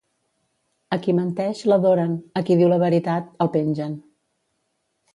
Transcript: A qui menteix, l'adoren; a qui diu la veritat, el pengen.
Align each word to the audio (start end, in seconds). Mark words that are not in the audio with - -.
A 0.97 0.97
qui 1.03 1.15
menteix, 1.17 1.61
l'adoren; 1.73 2.17
a 2.41 2.45
qui 2.49 2.59
diu 2.63 2.73
la 2.75 2.83
veritat, 2.87 3.31
el 3.47 3.55
pengen. 3.59 3.99